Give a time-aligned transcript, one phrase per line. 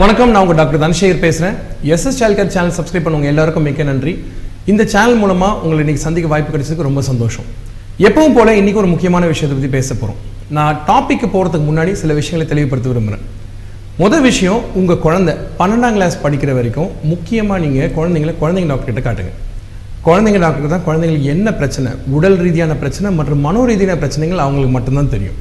[0.00, 1.56] வணக்கம் நான் உங்கள் டாக்டர் தனசேகர் பேசுகிறேன்
[1.94, 4.12] எஸ்எஸ் சைல்ட்கேர் சேனல் சப்ஸ்கிரைப் பண்ணவங்க எல்லாருக்கும் மிக்க நன்றி.
[4.72, 7.46] இந்த சேனல் மூலமாக உங்களை இன்றைக்கி சந்திக்க வாய்ப்பு கிடைச்சதுக்கு ரொம்ப சந்தோஷம்.
[8.08, 10.18] எப்பவும் போல இன்றைக்கி ஒரு முக்கியமான விஷயத்தை பற்றி பேச போகிறோம்
[10.58, 13.26] நான் டாபிக்கு போகிறதுக்கு முன்னாடி சில விஷயங்களை தெளிவுபடுத்த விரும்புகிறேன்
[14.02, 19.34] முதல் விஷயம் உங்கள் குழந்தை பன்னெண்டாம் கிளாஸ் படிக்கிற வரைக்கும் முக்கியமாக நீங்கள் குழந்தைங்களை குழந்தைங்க டாக்டர்கிட்ட காட்டுங்க.
[20.08, 25.14] குழந்தைங்க டாக்டர் தான் குழந்தைங்களுக்கு என்ன பிரச்சனை உடல் ரீதியான பிரச்சனை மற்றும் மனோ ரீதியான பிரச்சனைகள் அவங்களுக்கு மட்டும்தான்
[25.16, 25.38] தெரியும்.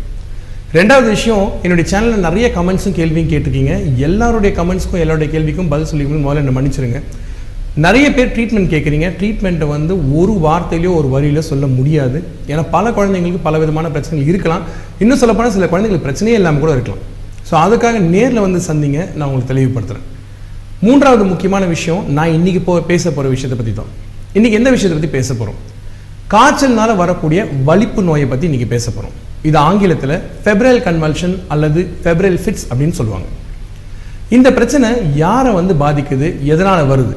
[0.75, 3.73] ரெண்டாவது விஷயம் என்னுடைய சேனலில் நிறைய கமெண்ட்ஸும் கேள்வியும் கேட்டிருக்கீங்க.
[4.07, 6.99] எல்லாருடைய கமெண்ட்ஸ்க்கும் எல்லாருடைய கேள்விக்கும் பதில் சொல்லிக்கணும் முதல்ல என்ன மன்னிச்சிருங்க.
[7.85, 9.07] நிறைய பேர் ட்ரீட்மெண்ட் கேட்குறீங்க.
[9.19, 12.19] ட்ரீட்மெண்ட்டை வந்து ஒரு வார்த்தையிலையோ ஒரு வரியில சொல்ல முடியாது.
[12.51, 14.63] ஏன்னா பல குழந்தைங்களுக்கு பல விதமான பிரச்சனைகள் இருக்கலாம்.
[15.03, 17.03] இன்னும் சொல்லப்போனால் சில குழந்தைங்களுக்கு பிரச்சனையே இல்லாமல் கூட இருக்கலாம்.
[17.49, 18.99] ஸோ அதுக்காக நேரில் வந்து சந்திங்க.
[19.17, 20.07] நான் உங்களுக்கு தெளிவுபடுத்துகிறேன்
[20.87, 23.91] மூன்றாவது முக்கியமான விஷயம் நான் இன்னைக்கு போ பேச போகிற விஷயத்தை பற்றி தான்.
[24.37, 25.59] இன்னைக்கு எந்த விஷயத்தை பற்றி பேச போகிறோம்
[26.35, 29.17] காய்ச்சல்னால வரக்கூடிய வலிப்பு நோயை பற்றி இன்னைக்கு பேச போகிறோம்
[29.49, 33.27] இது ஆங்கிலத்தில் ஃபெப்ரல் கன்வல்ஷன் அல்லது ஃபெப்ரல் ஃபிட்ஸ் அப்படின்னு சொல்லுவாங்க.
[34.37, 34.89] இந்த பிரச்சனை
[35.23, 36.27] யாரை வந்து பாதிக்குது?
[36.53, 37.13] எதனால் வருது?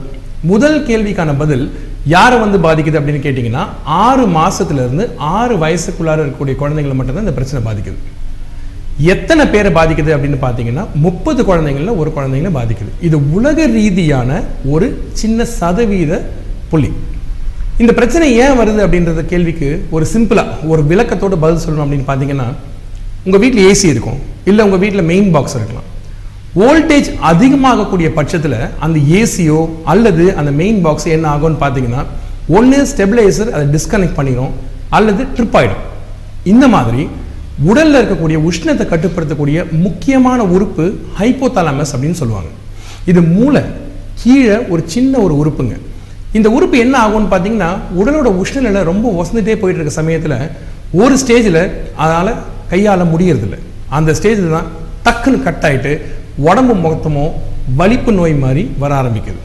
[0.52, 1.64] முதல் கேள்விக்கான பதில்
[2.14, 5.04] யாரை வந்து பாதிக்குது அப்படின்னு கேட்டிங்கன்னா ஆறு மாதத்துலேருந்து
[5.36, 7.98] ஆறு வயசுக்குள்ளார இருக்கக்கூடிய குழந்தைங்களை மட்டும்தான் இந்த பிரச்சனை பாதிக்குது.
[9.12, 12.92] எத்தனை பேரை பாதிக்குது அப்படின்னு பார்த்தீங்கன்னா முப்பது குழந்தைங்களில் ஒரு குழந்தைங்கள பாதிக்குது.
[13.08, 14.40] இது உலக ரீதியான
[14.74, 16.22] ஒரு சின்ன சதவீத
[16.72, 16.90] புள்ளி.
[17.82, 22.46] இந்த பிரச்சனை ஏன் வருது அப்படின்றத கேள்விக்கு ஒரு சிம்பிளாக ஒரு விளக்கத்தோட பதில் சொல்லணும் அப்படின்னு பார்த்தீங்கன்னா
[23.26, 24.18] உங்கள் வீட்டில் ஏசி இருக்கும்.
[24.50, 25.88] இல்லை உங்கள் வீட்டில் மெயின் பாக்ஸ் இருக்கலாம்.
[26.60, 28.54] வோல்டேஜ் அதிகமாகக்கூடிய பட்சத்தில்
[28.86, 29.58] அந்த ஏசியோ
[29.92, 32.02] அல்லது அந்த மெயின் பாக்ஸ் என்ன ஆகும்னு பார்த்தீங்கன்னா
[32.58, 34.52] ஒன்று ஸ்டெபிளைசர் அதை டிஸ்கனெக்ட் பண்ணிடும்
[34.98, 35.82] அல்லது ட்ரிப் ஆகிடும்
[36.52, 37.02] இந்த மாதிரி
[37.70, 40.86] உடலில் இருக்கக்கூடிய உஷ்ணத்தை கட்டுப்படுத்தக்கூடிய முக்கியமான உறுப்பு
[41.18, 42.52] ஹைப்போதாலமஸ் அப்படின்னு சொல்லுவாங்க.
[43.12, 43.64] இது மூளை
[44.22, 45.76] கீழே ஒரு சின்ன ஒரு உறுப்புங்க.
[46.38, 47.68] இந்த உறுப்பு என்ன ஆகும்னு பார்த்தீங்கன்னா
[48.00, 50.36] உடலோட உஷ்ணநிலை ரொம்ப வசந்துட்டே போயிட்டு இருக்க சமயத்தில்
[51.02, 51.60] ஒரு ஸ்டேஜில்
[52.02, 52.30] அதனால்
[52.70, 53.56] கையால் முடியறதில்ல.
[53.96, 54.68] அந்த ஸ்டேஜில் தான்
[55.06, 55.92] டக்குன்னு கட் ஆயிட்டு
[56.48, 57.32] உடம்பு மொத்தமும்
[57.80, 59.40] வலிப்பு நோய் மாதிரி வர ஆரம்பிக்குது.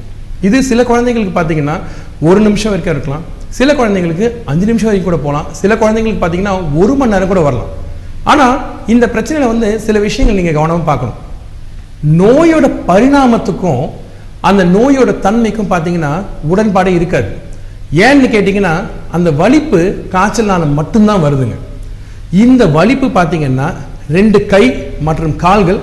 [0.47, 1.75] இது சில குழந்தைங்களுக்கு பார்த்தீங்கன்னா
[2.30, 3.24] ஒரு நிமிஷம் வரைக்கும் இருக்கலாம்.
[3.59, 5.47] சில குழந்தைங்களுக்கு அஞ்சு நிமிஷம் வரைக்கும் கூட போகலாம்.
[5.62, 7.72] சில குழந்தைங்களுக்கு பார்த்தீங்கன்னா ஒரு மணி நேரம் கூட வரலாம்.
[8.31, 8.56] ஆனால்
[8.94, 11.18] இந்த பிரச்சனையில் வந்து சில விஷயங்கள் நீங்கள் கவனமாக பார்க்கணும்.
[12.22, 13.84] நோயோட பரிணாமத்துக்கும்
[14.47, 16.11] அந்த நோயோட தன்மைக்கும் பார்த்தீங்கன்னா
[16.51, 17.29] உடன்பாடே இருக்காது.
[18.05, 18.73] ஏன்னு கேட்டிங்கன்னா
[19.17, 19.79] அந்த வலிப்பு
[20.16, 21.55] காய்ச்சல்னால மட்டும்தான் வருதுங்க.
[22.44, 23.69] இந்த வலிப்பு பார்த்தீங்கன்னா
[24.17, 24.66] ரெண்டு கை
[25.07, 25.79] மற்றும் கால்கள்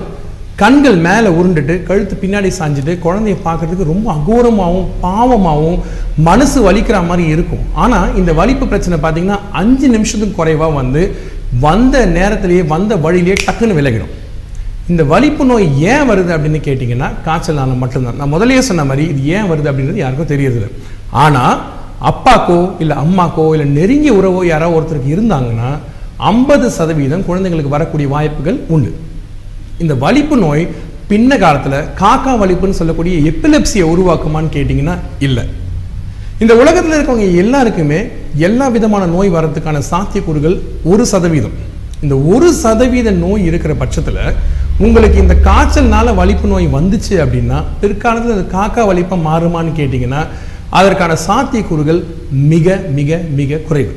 [0.61, 5.81] கண்கள் மேலே உருண்டுட்டு கழுத்து பின்னாடி சாஞ்சிட்டு குழந்தைய பார்க்கறதுக்கு ரொம்ப அகோரமாகவும் பாவமாகவும்
[6.27, 7.65] மனசு வலிக்கிற மாதிரி இருக்கும்.
[7.83, 11.03] ஆனால் இந்த வலிப்பு பிரச்சனை பார்த்தீங்கன்னா அஞ்சு நிமிஷத்துக்கு குறைவாக வந்து
[11.65, 14.13] வந்த நேரத்திலேயே வந்த வழியிலேயே டக்குன்னு விலகிடும்.
[14.91, 18.17] இந்த வலிப்பு நோய் ஏன் வருது அப்படின்னு கேட்டிங்கன்னா காய்ச்சல்னால மட்டும்தான்.
[18.19, 20.69] நான் முதல்லயே சொன்ன மாதிரி இது ஏன் வருது அப்படின்றது யாருக்கும் தெரியறதில்ல.
[21.23, 21.55] ஆனால்
[22.09, 25.69] அப்பாக்கோ இல்லை அம்மாக்கோ இல்லை நெருங்கிய உறவோ யாரோ ஒருத்தருக்கு இருந்தாங்கன்னா
[26.31, 28.91] ஐம்பது சதவீதம் குழந்தைங்களுக்கு வரக்கூடிய வாய்ப்புகள் உண்டு.
[29.83, 30.63] இந்த வலிப்பு நோய்
[31.11, 34.95] பின்ன காலத்தில் காக்கா வலிப்புன்னு சொல்லக்கூடிய எப்பிலெப்சியை உருவாக்குமான்னு கேட்டிங்கன்னா
[35.27, 35.43] இல்லை.
[36.43, 37.99] இந்த உலகத்தில் இருக்கவங்க எல்லாருக்குமே
[38.47, 40.55] எல்லா விதமான நோய் வர்றதுக்கான சாத்தியக்கூறுகள்
[40.91, 41.55] ஒரு சதவீதம்.
[42.05, 44.23] இந்த ஒரு சதவீத நோய் இருக்கிற பட்சத்தில்
[44.85, 50.19] உங்களுக்கு இந்த காய்ச்சல்னால வலிப்பு நோய் வந்துச்சு அப்படின்னா பிற்காலத்தில் அது காக்கா வலிப்பாக மாறுமான்னு கேட்டிங்கன்னா
[50.79, 52.01] அதற்கான சாத்தியக்கூறுகள்
[52.51, 53.93] மிக மிக மிக குறைவு.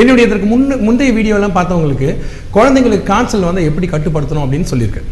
[0.00, 2.08] என்னுடைய இதற்கு முன்ன முந்தைய வீடியோலாம் பார்த்தவங்களுக்கு
[2.56, 5.08] குழந்தைங்களுக்கு காய்ச்சல் வந்து எப்படி கட்டுப்படுத்தணும் அப்படின்னு சொல்லியிருக்கேன்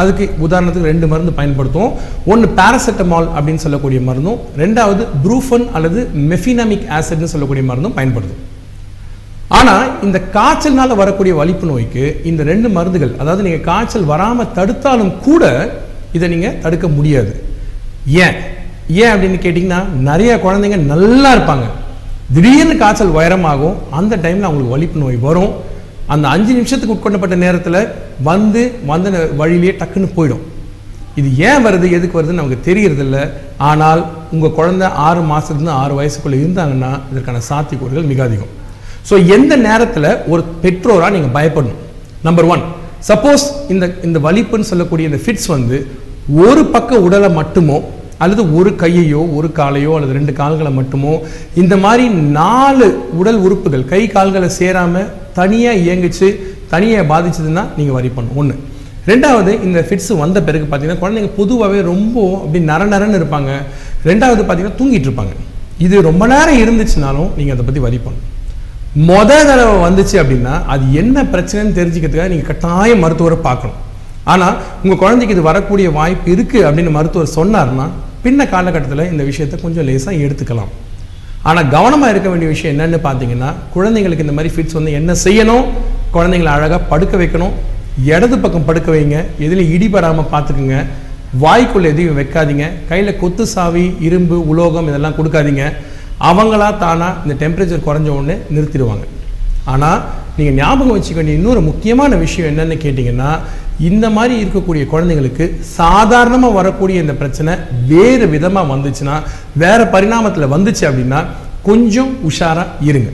[0.00, 1.94] அதுக்கு உதாரணத்துக்கு ரெண்டு மருந்து பயன்படுத்துவோம்.
[2.32, 8.44] ஒன்று பாராசெட்டமால் அப்படின்னு சொல்லக்கூடிய மருந்தும் ரெண்டாவது ப்ரூஃபன் அல்லது மெஃபினாமிக் ஆசிட்னு சொல்லக்கூடிய மருந்தும் பயன்படுத்தும்
[9.58, 15.44] ஆனால் இந்த காய்ச்சல்னால வரக்கூடிய வலிப்பு நோய்க்கு இந்த ரெண்டு மருந்துகள் அதாவது நீங்கள் காய்ச்சல் வராமல் தடுத்தாலும் கூட
[16.16, 17.32] இதை நீங்கள் தடுக்க முடியாது.
[18.24, 18.36] ஏன்?
[19.00, 21.66] ஏன் அப்படின்னு கேட்டிங்கன்னா நிறைய குழந்தைங்க நல்லா இருப்பாங்க.
[22.34, 25.52] திடீர்னு காய்ச்சல் உயரமாகும் அந்த டைமில் அவங்களுக்கு வலிப்பு நோய் வரும்.
[26.14, 27.80] அந்த அஞ்சு நிமிஷத்துக்கு உட்கொண்டப்பட்ட நேரத்தில்
[28.30, 28.62] வந்து
[28.92, 30.44] வந்த வழியிலேயே டக்குன்னு போயிடும்.
[31.20, 33.18] இது ஏன் வருது எதுக்கு வருதுன்னு நமக்கு தெரியறதில்ல.
[33.70, 34.02] ஆனால்
[34.34, 38.54] உங்கள் குழந்தை ஆறு மாதத்துலேருந்து ஆறு வயசுக்குள்ளே இருந்தாங்கன்னா இதற்கான சாத்தியக்கூறுகள் மிக அதிகம்.
[39.10, 41.78] ஸோ எந்த நேரத்தில் ஒரு பெற்றோராக நீங்கள் பயப்படணும்?
[42.26, 42.62] நம்பர் ஒன்
[43.08, 45.76] சப்போஸ் இந்த இந்த வலிப்புன்னு சொல்லக்கூடிய இந்த ஃபிட்ஸ் வந்து
[46.44, 47.78] ஒரு பக்க உடலை மட்டுமோ
[48.24, 51.12] அல்லது ஒரு கையையோ ஒரு காலையோ அல்லது ரெண்டு கால்களை மட்டுமோ
[51.62, 52.04] இந்த மாதிரி
[52.38, 52.88] நாலு
[53.20, 55.08] உடல் உறுப்புகள் கை கால்களை சேராமல்
[55.38, 56.28] தனியாக இயங்கிச்சு
[56.72, 58.38] தனியாக பாதிச்சதுன்னா நீங்கள் வரி பண்ணணும்.
[58.40, 58.56] ஒன்று
[59.10, 63.50] ரெண்டாவது இந்த ஃபிட்ஸ் வந்த பிறகு பார்த்தீங்கன்னா குழந்தைங்க பொதுவாகவே ரொம்ப அப்படி நர நரன்னு இருப்பாங்க.
[64.10, 65.34] ரெண்டாவது பார்த்தீங்கன்னா தூங்கிட்டு இருப்பாங்க.
[65.86, 68.28] இது ரொம்ப நேரம் இருந்துச்சுனாலும் நீங்கள் அதை பற்றி வரி பண்ணணும்.
[69.08, 73.78] மொதல் தடவை வந்துச்சு அப்படின்னா அது என்ன பிரச்சனைன்னு தெரிஞ்சுக்கிறதுக்காக நீங்கள் கட்டாயம் மருத்துவரை பார்க்கணும்.
[74.32, 77.86] ஆனால் உங்கள் குழந்தைக்கு இது வரக்கூடிய வாய்ப்பு இருக்குது அப்படின்னு மருத்துவர் சொன்னார்னா
[78.24, 80.72] பின்ன காலகட்டத்தில் இந்த விஷயத்தை கொஞ்சம் லேசாக எடுத்துக்கலாம்.
[81.48, 85.64] ஆனால் கவனமாக இருக்க வேண்டிய விஷயம் என்னென்னு பார்த்தீங்கன்னா குழந்தைங்களுக்கு இந்த மாதிரி ஃபிட்ஸ் வந்து என்ன செய்யணும்?
[86.16, 87.54] குழந்தைங்களை அழகாக படுக்க வைக்கணும்.
[88.14, 89.16] இடது பக்கம் படுக்க வைங்க.
[89.44, 90.78] எதுலையும் இடிபடாமல் பார்த்துக்குங்க
[91.44, 92.66] வாய்க்குள்ளே எதையும் வைக்காதீங்க.
[92.90, 95.64] கையில் கொத்து சாவி இரும்பு உலோகம் இதெல்லாம் கொடுக்காதீங்க.
[96.28, 99.04] அவங்களா தானா இந்த டெம்பரேச்சர் குறைஞ்ச உடனே நிறுத்திடுவாங்க.
[99.72, 100.00] ஆனால்
[100.38, 103.30] நீங்கள் ஞாபகம் வச்சுக்க வேண்டிய இன்னொரு முக்கியமான விஷயம் என்னன்னு கேட்டிங்கன்னா
[103.88, 105.44] இந்த மாதிரி இருக்கக்கூடிய குழந்தைங்களுக்கு
[105.78, 107.52] சாதாரணமாக வரக்கூடிய இந்த பிரச்சனை
[107.92, 109.16] வேறு விதமாக வந்துச்சுன்னா
[109.62, 111.20] வேறு பரிணாமத்தில் வந்துச்சு அப்படின்னா
[111.68, 113.10] கொஞ்சம் உஷாராக இருங்க.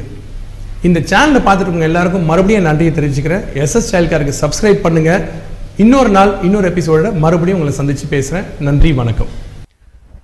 [0.86, 3.44] இந்த சேனலை பார்த்துட்டு எல்லாருக்கும் மறுபடியும் நன்றியை தெரிவிச்சுக்கிறேன்.
[3.64, 5.12] எஸ்எஸ் சைல்ட்காருக்கு சப்ஸ்கிரைப் பண்ணுங்க.
[5.84, 9.30] இன்னொரு நாள் இன்னொரு எபிசோட மறுபடியும் உங்களை சந்திச்சு பேசுகிறேன் நன்றி வணக்கம்.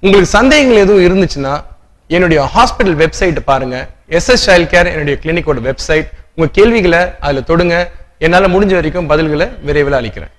[0.04, 1.54] உங்களுக்கு சந்தேகங்கள் எதுவும் இருந்துச்சுன்னா
[2.06, 3.88] என்னுடைய ஹாஸ்பிட்டல் வெப்சைட் பாருங்க.
[4.08, 7.88] எஸ்எஸ் சைல்ட் கேர் என்னுடைய கிளினிக்கோட வெப்சைட் உங்க கேள்விகளை அதுல தொடுங்க.
[8.18, 10.30] என்னால முடிஞ்ச வரைக்கும் பதில்களை விரைவில் அளிக்கிறேன்.